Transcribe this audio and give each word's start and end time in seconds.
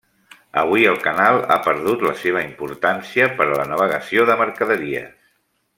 Avui 0.61 0.85
el 0.91 0.95
canal 1.03 1.37
ha 1.55 1.57
perdut 1.67 2.07
la 2.07 2.15
seva 2.23 2.43
importància 2.47 3.29
per 3.41 3.47
a 3.49 3.53
la 3.61 3.69
navegació 3.75 4.27
de 4.31 4.39
mercaderies. 4.45 5.13